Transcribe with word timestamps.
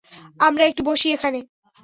আমরা 0.39 0.63
একটু 0.65 0.81
বসি 0.83 1.07
এখানে। 1.11 1.39